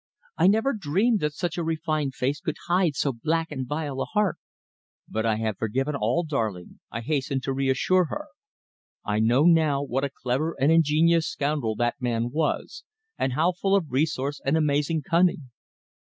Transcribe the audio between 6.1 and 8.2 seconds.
darling," I hasten to reassure